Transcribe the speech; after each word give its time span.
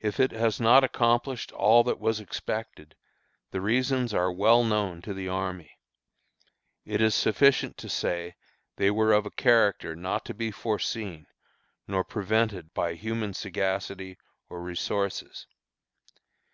If 0.00 0.20
it 0.20 0.32
has 0.32 0.60
not 0.60 0.84
accomplished 0.84 1.50
all 1.50 1.82
that 1.84 1.98
was 1.98 2.20
expected, 2.20 2.94
the 3.52 3.62
reasons 3.62 4.12
are 4.12 4.30
well 4.30 4.62
known 4.62 5.00
to 5.00 5.14
the 5.14 5.28
army. 5.30 5.78
It 6.84 7.00
is 7.00 7.14
sufficient 7.14 7.78
to 7.78 7.88
say 7.88 8.36
they 8.76 8.90
were 8.90 9.14
of 9.14 9.24
a 9.24 9.30
character 9.30 9.96
not 9.96 10.26
to 10.26 10.34
be 10.34 10.50
foreseen 10.50 11.26
nor 11.88 12.04
prevented 12.04 12.74
by 12.74 12.96
human 12.96 13.32
sagacity 13.32 14.18
or 14.50 14.60
resources. 14.60 15.46